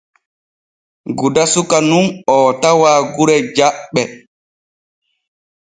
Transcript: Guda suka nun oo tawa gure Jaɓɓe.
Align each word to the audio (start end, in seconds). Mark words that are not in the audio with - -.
Guda 1.17 1.43
suka 1.53 1.77
nun 1.89 2.05
oo 2.35 2.47
tawa 2.61 2.91
gure 3.15 3.35
Jaɓɓe. 3.55 4.01